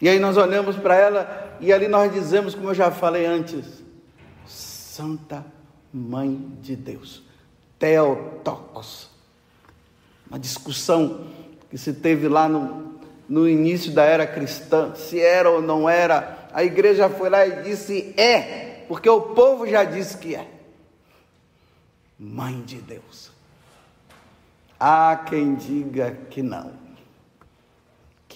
E 0.00 0.08
aí 0.08 0.18
nós 0.18 0.38
olhamos 0.38 0.74
para 0.76 0.96
ela 0.96 1.58
e 1.60 1.70
ali 1.70 1.86
nós 1.86 2.10
dizemos, 2.10 2.54
como 2.54 2.70
eu 2.70 2.74
já 2.74 2.90
falei 2.90 3.26
antes, 3.26 3.66
Santa 4.46 5.44
Mãe 5.92 6.34
de 6.62 6.74
Deus, 6.74 7.22
Teotocos. 7.78 9.10
Uma 10.30 10.38
discussão 10.38 11.26
que 11.68 11.76
se 11.76 11.92
teve 11.92 12.26
lá 12.26 12.48
no, 12.48 12.98
no 13.28 13.46
início 13.46 13.92
da 13.92 14.04
era 14.04 14.26
cristã, 14.26 14.94
se 14.94 15.20
era 15.20 15.50
ou 15.50 15.60
não 15.60 15.86
era 15.86 16.48
A 16.54 16.64
igreja 16.64 17.10
foi 17.10 17.28
lá 17.28 17.46
e 17.46 17.64
disse 17.64 18.14
é, 18.16 18.86
porque 18.88 19.10
o 19.10 19.20
povo 19.20 19.66
já 19.66 19.84
disse 19.84 20.16
que 20.16 20.34
é. 20.34 20.50
Mãe 22.18 22.62
de 22.62 22.76
Deus. 22.76 23.30
Há 24.78 25.22
quem 25.28 25.54
diga 25.54 26.16
que 26.30 26.42
não, 26.42 26.79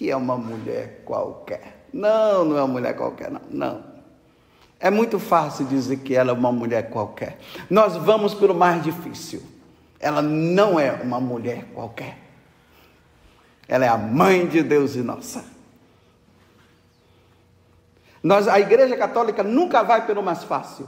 que 0.04 0.10
é 0.10 0.16
uma 0.16 0.36
mulher 0.36 1.00
qualquer. 1.06 1.86
Não, 1.90 2.44
não 2.44 2.58
é 2.58 2.62
uma 2.62 2.74
mulher 2.74 2.94
qualquer, 2.94 3.30
não. 3.30 3.40
Não. 3.48 3.82
É 4.78 4.90
muito 4.90 5.18
fácil 5.18 5.64
dizer 5.64 6.00
que 6.00 6.14
ela 6.14 6.30
é 6.30 6.34
uma 6.34 6.52
mulher 6.52 6.90
qualquer. 6.90 7.38
Nós 7.70 7.96
vamos 7.96 8.34
pelo 8.34 8.54
mais 8.54 8.82
difícil. 8.82 9.42
Ela 9.98 10.20
não 10.20 10.78
é 10.78 10.92
uma 10.92 11.18
mulher 11.18 11.64
qualquer. 11.72 12.18
Ela 13.66 13.86
é 13.86 13.88
a 13.88 13.96
mãe 13.96 14.46
de 14.46 14.62
Deus 14.62 14.94
e 14.94 14.98
nossa. 14.98 15.42
Nós, 18.22 18.46
a 18.46 18.60
Igreja 18.60 18.98
Católica 18.98 19.42
nunca 19.42 19.82
vai 19.82 20.06
pelo 20.06 20.22
mais 20.22 20.44
fácil. 20.44 20.86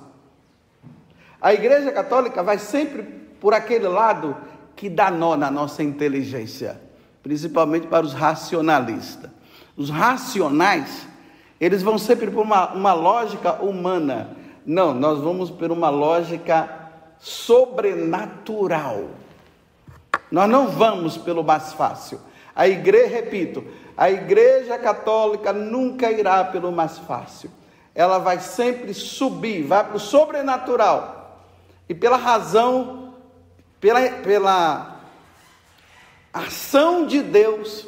A 1.41 1.55
Igreja 1.55 1.91
Católica 1.91 2.43
vai 2.43 2.59
sempre 2.59 3.03
por 3.41 3.55
aquele 3.55 3.89
lado 3.89 4.37
que 4.75 4.91
dá 4.91 5.11
nó 5.11 5.37
na 5.37 5.51
nossa 5.51 5.83
inteligência, 5.83 6.79
principalmente 7.27 7.89
para 7.89 8.07
os 8.07 8.13
racionalistas. 8.13 9.29
Os 9.77 9.91
racionais 9.91 11.09
eles 11.61 11.83
vão 11.83 11.99
sempre 11.99 12.31
por 12.31 12.43
uma, 12.43 12.73
uma 12.73 12.93
lógica 12.93 13.55
humana. 13.55 14.37
Não, 14.65 14.95
nós 14.95 15.19
vamos 15.19 15.51
por 15.51 15.73
uma 15.73 15.91
lógica 15.91 16.71
sobrenatural. 17.19 19.07
Nós 20.31 20.49
não 20.49 20.69
vamos 20.69 21.17
pelo 21.17 21.43
mais 21.43 21.73
fácil. 21.73 22.21
A 22.55 22.69
igreja, 22.69 23.17
repito, 23.17 23.65
a 23.97 24.09
igreja 24.09 24.79
católica 24.79 25.53
nunca 25.53 26.13
irá 26.13 26.45
pelo 26.45 26.71
mais 26.71 26.97
fácil. 26.97 27.51
Ela 27.93 28.19
vai 28.19 28.39
sempre 28.39 28.95
subir, 28.95 29.65
vai 29.65 29.83
para 29.83 29.97
o 29.97 30.01
sobrenatural. 30.01 31.43
E 31.89 31.95
pela 31.95 32.17
razão, 32.17 33.15
pela, 33.81 34.01
pela 34.11 34.96
ação 36.39 37.07
de 37.07 37.23
Deus, 37.23 37.87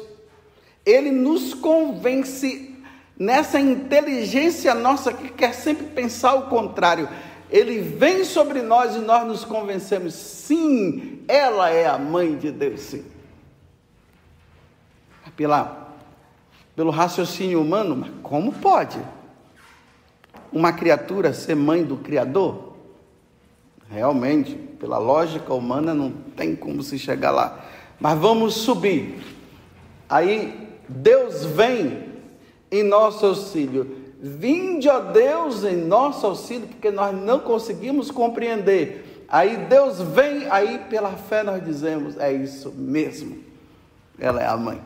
ele 0.85 1.11
nos 1.11 1.53
convence 1.53 2.75
nessa 3.17 3.59
inteligência 3.59 4.73
nossa 4.73 5.11
que 5.11 5.29
quer 5.29 5.53
sempre 5.53 5.85
pensar 5.87 6.35
o 6.35 6.43
contrário. 6.43 7.09
Ele 7.49 7.79
vem 7.81 8.23
sobre 8.23 8.61
nós 8.61 8.95
e 8.95 8.99
nós 8.99 9.27
nos 9.27 9.43
convencemos, 9.43 10.13
sim, 10.13 11.23
ela 11.27 11.69
é 11.69 11.87
a 11.87 11.97
mãe 11.97 12.37
de 12.37 12.51
Deus, 12.51 12.79
sim. 12.81 13.05
Pela, 15.35 15.95
pelo 16.75 16.91
raciocínio 16.91 17.61
humano, 17.61 17.95
mas 17.95 18.11
como 18.21 18.53
pode 18.53 18.99
uma 20.51 20.73
criatura 20.73 21.33
ser 21.33 21.55
mãe 21.55 21.83
do 21.83 21.97
Criador? 21.97 22.69
Realmente, 23.89 24.55
pela 24.55 24.97
lógica 24.97 25.53
humana, 25.53 25.93
não 25.93 26.11
tem 26.11 26.55
como 26.55 26.83
se 26.83 26.99
chegar 26.99 27.31
lá. 27.31 27.65
Mas 27.99 28.17
vamos 28.17 28.55
subir. 28.55 29.19
Aí 30.09 30.69
Deus 30.87 31.45
vem 31.45 32.09
em 32.71 32.83
nosso 32.83 33.25
auxílio. 33.25 33.97
Vinde, 34.21 34.89
ó 34.89 34.99
Deus, 34.99 35.63
em 35.63 35.75
nosso 35.75 36.25
auxílio, 36.25 36.67
porque 36.67 36.91
nós 36.91 37.15
não 37.15 37.39
conseguimos 37.39 38.11
compreender. 38.11 39.25
Aí 39.27 39.57
Deus 39.57 40.01
vem, 40.01 40.49
aí 40.49 40.79
pela 40.89 41.11
fé 41.11 41.43
nós 41.43 41.63
dizemos: 41.63 42.17
é 42.17 42.31
isso 42.31 42.71
mesmo. 42.71 43.43
Ela 44.17 44.41
é 44.41 44.47
a 44.47 44.57
mãe. 44.57 44.81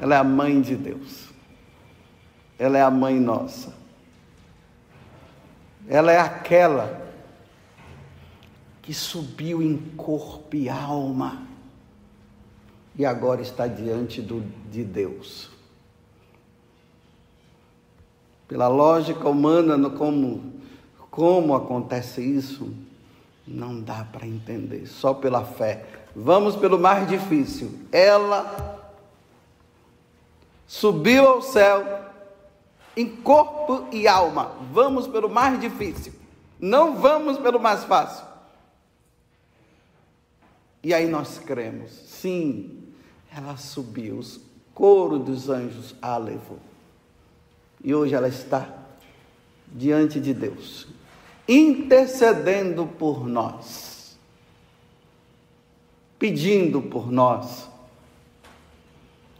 Ela 0.00 0.14
é 0.14 0.18
a 0.18 0.24
mãe 0.24 0.60
de 0.60 0.76
Deus. 0.76 1.28
Ela 2.58 2.78
é 2.78 2.82
a 2.82 2.90
mãe 2.90 3.18
nossa. 3.18 3.74
Ela 5.88 6.12
é 6.12 6.18
aquela 6.18 7.09
que 8.82 8.94
subiu 8.94 9.62
em 9.62 9.76
corpo 9.96 10.56
e 10.56 10.68
alma 10.68 11.46
e 12.96 13.04
agora 13.04 13.40
está 13.40 13.66
diante 13.66 14.20
do, 14.20 14.42
de 14.70 14.84
Deus 14.84 15.50
pela 18.50 18.66
lógica 18.66 19.28
humana, 19.28 19.88
como, 19.90 20.54
como 21.08 21.54
acontece 21.54 22.20
isso, 22.20 22.74
não 23.46 23.80
dá 23.80 24.04
para 24.10 24.26
entender, 24.26 24.88
só 24.88 25.14
pela 25.14 25.44
fé. 25.44 25.86
Vamos 26.16 26.56
pelo 26.56 26.76
mais 26.76 27.08
difícil. 27.08 27.78
Ela 27.92 28.92
subiu 30.66 31.28
ao 31.28 31.42
céu 31.42 31.86
em 32.96 33.06
corpo 33.06 33.86
e 33.92 34.08
alma. 34.08 34.50
Vamos 34.72 35.06
pelo 35.06 35.30
mais 35.30 35.60
difícil. 35.60 36.12
Não 36.58 36.96
vamos 36.96 37.38
pelo 37.38 37.60
mais 37.60 37.84
fácil. 37.84 38.26
E 40.82 40.94
aí 40.94 41.06
nós 41.06 41.38
cremos. 41.38 41.90
Sim, 41.90 42.78
ela 43.34 43.56
subiu. 43.56 44.18
O 44.20 44.24
coro 44.74 45.18
dos 45.18 45.48
anjos 45.48 45.94
a 46.00 46.16
levou. 46.16 46.58
E 47.82 47.94
hoje 47.94 48.14
ela 48.14 48.28
está 48.28 48.80
diante 49.66 50.20
de 50.20 50.34
Deus, 50.34 50.88
intercedendo 51.48 52.86
por 52.86 53.26
nós, 53.26 54.18
pedindo 56.18 56.82
por 56.82 57.10
nós. 57.10 57.68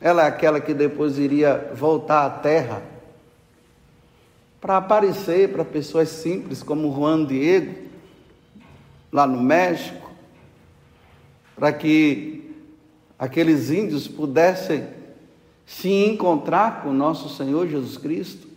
Ela 0.01 0.25
é 0.25 0.27
aquela 0.27 0.61
que 0.61 0.73
depois 0.73 1.19
iria 1.19 1.73
voltar 1.75 2.25
à 2.25 2.31
terra 2.31 2.83
para 4.61 4.77
aparecer 4.77 5.53
para 5.53 5.65
pessoas 5.65 6.09
simples 6.09 6.63
como 6.63 6.95
Juan 6.95 7.25
Diego, 7.25 7.89
lá 9.13 9.27
no 9.27 9.43
México, 9.43 10.10
para 11.61 11.75
que 11.75 12.57
aqueles 13.19 13.71
índios 13.71 14.09
pudessem 14.09 14.89
se 15.67 15.91
encontrar 15.91 16.83
com 16.83 16.91
nosso 16.91 17.29
Senhor 17.29 17.69
Jesus 17.69 17.99
Cristo, 17.99 18.49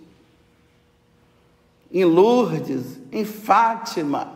em 1.92 2.06
Lourdes, 2.06 3.02
em 3.12 3.26
Fátima, 3.26 4.32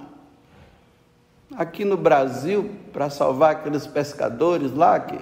aqui 1.55 1.85
no 1.85 1.95
Brasil, 1.95 2.69
para 2.91 3.09
salvar 3.09 3.51
aqueles 3.51 3.87
pescadores 3.87 4.73
lá 4.73 4.99
que 4.99 5.17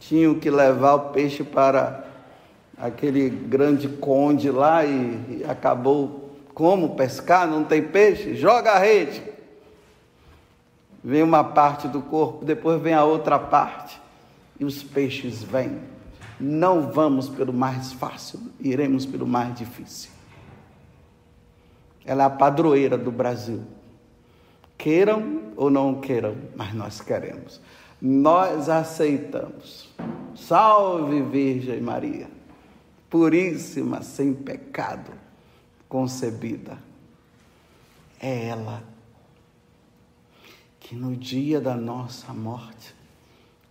tinham 0.00 0.36
que 0.36 0.48
levar 0.48 0.94
o 0.94 1.10
peixe 1.10 1.44
para 1.44 2.06
aquele 2.78 3.28
grande 3.28 3.86
conde 3.86 4.50
lá 4.50 4.82
e, 4.82 5.40
e 5.40 5.44
acabou 5.46 6.34
como 6.54 6.96
pescar, 6.96 7.46
não 7.46 7.64
tem 7.64 7.82
peixe, 7.82 8.34
joga 8.34 8.72
a 8.72 8.78
rede. 8.78 9.22
Vem 11.06 11.22
uma 11.22 11.44
parte 11.44 11.86
do 11.86 12.02
corpo, 12.02 12.44
depois 12.44 12.82
vem 12.82 12.92
a 12.92 13.04
outra 13.04 13.38
parte 13.38 13.96
e 14.58 14.64
os 14.64 14.82
peixes 14.82 15.40
vêm. 15.40 15.78
Não 16.40 16.90
vamos 16.90 17.28
pelo 17.28 17.52
mais 17.52 17.92
fácil, 17.92 18.40
iremos 18.58 19.06
pelo 19.06 19.24
mais 19.24 19.54
difícil. 19.54 20.10
Ela 22.04 22.24
é 22.24 22.26
a 22.26 22.30
padroeira 22.30 22.98
do 22.98 23.12
Brasil. 23.12 23.62
Queiram 24.76 25.52
ou 25.54 25.70
não 25.70 26.00
queiram, 26.00 26.34
mas 26.56 26.74
nós 26.74 27.00
queremos. 27.00 27.60
Nós 28.02 28.68
aceitamos. 28.68 29.88
Salve 30.34 31.22
Virgem 31.22 31.80
Maria, 31.82 32.26
puríssima, 33.08 34.02
sem 34.02 34.34
pecado, 34.34 35.12
concebida. 35.88 36.76
É 38.20 38.48
ela 38.48 38.95
que 40.86 40.94
no 40.94 41.16
dia 41.16 41.60
da 41.60 41.74
nossa 41.74 42.32
morte, 42.32 42.94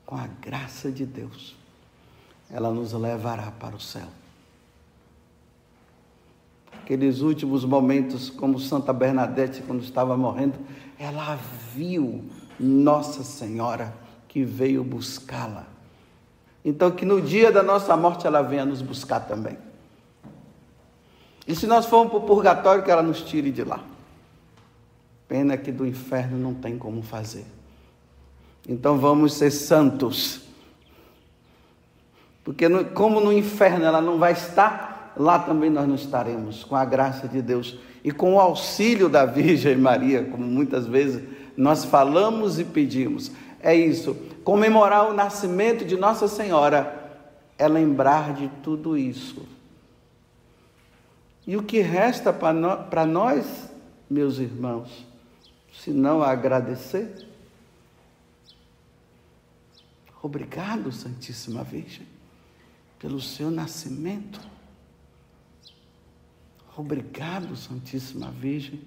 com 0.05 0.17
a 0.17 0.27
graça 0.27 0.91
de 0.91 1.05
Deus, 1.05 1.55
ela 2.51 2.69
nos 2.71 2.91
levará 2.91 3.51
para 3.51 3.73
o 3.73 3.79
céu. 3.79 4.07
Aqueles 6.73 7.21
últimos 7.21 7.63
momentos, 7.63 8.29
como 8.29 8.59
Santa 8.59 8.91
Bernadette, 8.91 9.61
quando 9.61 9.81
estava 9.81 10.17
morrendo, 10.17 10.59
ela 10.99 11.39
viu 11.73 12.21
Nossa 12.59 13.23
Senhora 13.23 13.95
que 14.27 14.43
veio 14.43 14.83
buscá-la. 14.83 15.67
Então, 16.65 16.91
que 16.91 17.05
no 17.05 17.21
dia 17.21 17.49
da 17.49 17.63
nossa 17.63 17.95
morte 17.95 18.27
ela 18.27 18.41
venha 18.41 18.65
nos 18.65 18.81
buscar 18.81 19.21
também. 19.21 19.57
E 21.47 21.55
se 21.55 21.65
nós 21.65 21.85
formos 21.85 22.11
para 22.11 22.19
o 22.19 22.27
purgatório, 22.27 22.83
que 22.83 22.91
ela 22.91 23.01
nos 23.01 23.21
tire 23.21 23.51
de 23.51 23.63
lá. 23.63 23.94
Pena 25.35 25.57
que 25.57 25.69
do 25.69 25.85
inferno 25.85 26.37
não 26.37 26.53
tem 26.53 26.77
como 26.77 27.01
fazer. 27.01 27.45
Então 28.65 28.97
vamos 28.97 29.33
ser 29.33 29.51
santos 29.51 30.45
porque 32.45 32.69
no, 32.69 32.85
como 32.85 33.19
no 33.19 33.33
inferno 33.33 33.83
ela 33.83 33.99
não 33.99 34.19
vai 34.19 34.31
estar, 34.31 35.13
lá 35.17 35.39
também 35.39 35.71
nós 35.71 35.87
não 35.87 35.95
estaremos, 35.95 36.63
com 36.63 36.75
a 36.75 36.85
graça 36.85 37.27
de 37.27 37.41
Deus 37.41 37.77
e 38.03 38.11
com 38.11 38.35
o 38.35 38.39
auxílio 38.39 39.09
da 39.09 39.25
Virgem 39.25 39.75
Maria, 39.75 40.23
como 40.23 40.45
muitas 40.45 40.85
vezes 40.85 41.23
nós 41.57 41.83
falamos 41.83 42.59
e 42.59 42.63
pedimos. 42.63 43.31
É 43.59 43.75
isso, 43.75 44.15
comemorar 44.43 45.09
o 45.09 45.13
nascimento 45.13 45.83
de 45.83 45.97
Nossa 45.97 46.27
Senhora 46.27 47.19
é 47.57 47.67
lembrar 47.67 48.35
de 48.35 48.47
tudo 48.61 48.95
isso. 48.95 49.41
E 51.47 51.57
o 51.57 51.63
que 51.63 51.79
resta 51.79 52.31
para 52.31 53.05
nós, 53.07 53.71
meus 54.07 54.37
irmãos, 54.37 55.04
se 55.79 55.91
não 55.91 56.21
agradecer? 56.21 57.27
Obrigado, 60.21 60.91
Santíssima 60.91 61.63
Virgem, 61.63 62.07
pelo 62.97 63.21
seu 63.21 63.51
nascimento. 63.51 64.39
Obrigado, 66.75 67.55
Santíssima 67.55 68.31
Virgem, 68.31 68.81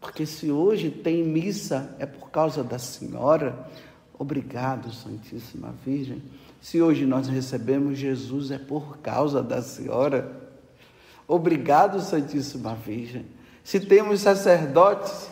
porque 0.00 0.24
se 0.24 0.50
hoje 0.50 0.90
tem 0.90 1.22
missa 1.22 1.94
é 1.98 2.06
por 2.06 2.30
causa 2.30 2.64
da 2.64 2.78
Senhora. 2.78 3.70
Obrigado, 4.18 4.92
Santíssima 4.92 5.74
Virgem. 5.84 6.22
Se 6.60 6.80
hoje 6.80 7.04
nós 7.04 7.28
recebemos 7.28 7.98
Jesus 7.98 8.50
é 8.50 8.58
por 8.58 8.98
causa 8.98 9.42
da 9.42 9.60
Senhora. 9.60 10.50
Obrigado, 11.28 12.00
Santíssima 12.00 12.74
Virgem. 12.74 13.26
Se 13.62 13.78
temos 13.78 14.20
sacerdotes, 14.20 15.28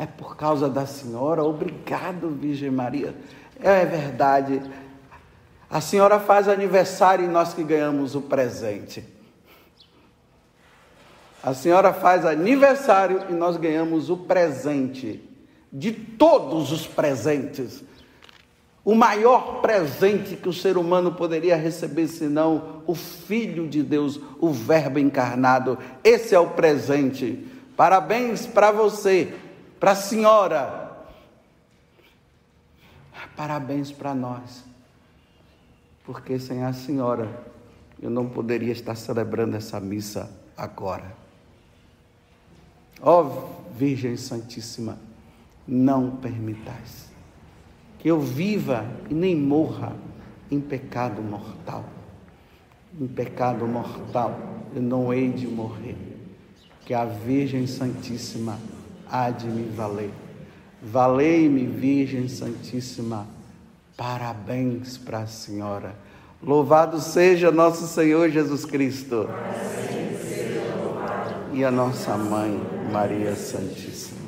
é 0.00 0.06
por 0.06 0.34
causa 0.34 0.66
da 0.66 0.86
Senhora. 0.86 1.44
Obrigado, 1.44 2.30
Virgem 2.30 2.70
Maria. 2.70 3.14
É 3.62 3.84
verdade. 3.84 4.62
A 5.68 5.78
senhora 5.82 6.18
faz 6.18 6.48
aniversário 6.48 7.26
e 7.26 7.28
nós 7.28 7.52
que 7.52 7.62
ganhamos 7.62 8.14
o 8.14 8.22
presente. 8.22 9.04
A 11.42 11.52
senhora 11.52 11.92
faz 11.92 12.24
aniversário 12.24 13.24
e 13.28 13.34
nós 13.34 13.58
ganhamos 13.58 14.08
o 14.08 14.16
presente. 14.16 15.22
De 15.70 15.92
todos 15.92 16.72
os 16.72 16.86
presentes. 16.86 17.84
O 18.82 18.94
maior 18.94 19.60
presente 19.60 20.34
que 20.34 20.48
o 20.48 20.52
ser 20.54 20.78
humano 20.78 21.12
poderia 21.12 21.56
receber, 21.56 22.08
senão 22.08 22.82
o 22.86 22.94
Filho 22.94 23.68
de 23.68 23.82
Deus, 23.82 24.18
o 24.38 24.50
Verbo 24.50 24.98
encarnado. 24.98 25.78
Esse 26.02 26.34
é 26.34 26.40
o 26.40 26.48
presente. 26.48 27.46
Parabéns 27.76 28.46
para 28.46 28.72
você, 28.72 29.34
para 29.80 29.92
a 29.92 29.96
senhora, 29.96 30.90
Parabéns 33.40 33.90
para 33.90 34.14
nós, 34.14 34.62
porque 36.04 36.38
sem 36.38 36.62
a 36.62 36.74
senhora 36.74 37.42
eu 37.98 38.10
não 38.10 38.28
poderia 38.28 38.70
estar 38.70 38.94
celebrando 38.94 39.56
essa 39.56 39.80
missa 39.80 40.30
agora. 40.54 41.16
Ó 43.00 43.22
oh, 43.22 43.72
Virgem 43.72 44.14
Santíssima, 44.18 44.98
não 45.66 46.16
permitais 46.16 47.08
que 47.98 48.08
eu 48.08 48.20
viva 48.20 48.84
e 49.08 49.14
nem 49.14 49.34
morra 49.34 49.96
em 50.50 50.60
pecado 50.60 51.22
mortal. 51.22 51.86
Em 53.00 53.06
pecado 53.06 53.66
mortal 53.66 54.38
eu 54.74 54.82
não 54.82 55.14
hei 55.14 55.32
de 55.32 55.46
morrer, 55.46 55.96
que 56.84 56.92
a 56.92 57.06
Virgem 57.06 57.66
Santíssima 57.66 58.58
há 59.10 59.30
de 59.30 59.46
me 59.46 59.68
valer. 59.68 60.10
Valei-me, 60.82 61.66
Virgem 61.66 62.28
Santíssima. 62.28 63.26
Parabéns 63.96 64.96
para 64.96 65.20
a 65.20 65.26
Senhora. 65.26 65.94
Louvado 66.42 67.00
seja 67.00 67.50
nosso 67.50 67.86
Senhor 67.86 68.30
Jesus 68.30 68.64
Cristo. 68.64 69.28
E 71.52 71.64
a 71.64 71.70
nossa 71.70 72.16
mãe, 72.16 72.58
Maria 72.90 73.34
Santíssima. 73.34 74.19